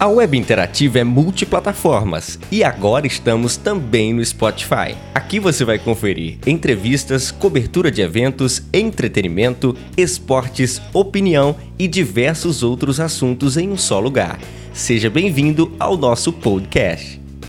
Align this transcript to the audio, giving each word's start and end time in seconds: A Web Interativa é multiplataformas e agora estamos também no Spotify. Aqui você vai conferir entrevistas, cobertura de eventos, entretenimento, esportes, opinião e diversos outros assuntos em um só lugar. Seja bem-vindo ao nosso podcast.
A 0.00 0.06
Web 0.06 0.38
Interativa 0.38 1.00
é 1.00 1.02
multiplataformas 1.02 2.38
e 2.52 2.62
agora 2.62 3.04
estamos 3.04 3.56
também 3.56 4.14
no 4.14 4.24
Spotify. 4.24 4.94
Aqui 5.12 5.40
você 5.40 5.64
vai 5.64 5.76
conferir 5.76 6.38
entrevistas, 6.46 7.32
cobertura 7.32 7.90
de 7.90 8.00
eventos, 8.00 8.62
entretenimento, 8.72 9.76
esportes, 9.96 10.80
opinião 10.92 11.56
e 11.76 11.88
diversos 11.88 12.62
outros 12.62 13.00
assuntos 13.00 13.56
em 13.56 13.70
um 13.70 13.76
só 13.76 13.98
lugar. 13.98 14.38
Seja 14.72 15.10
bem-vindo 15.10 15.72
ao 15.80 15.96
nosso 15.96 16.32
podcast. 16.32 17.20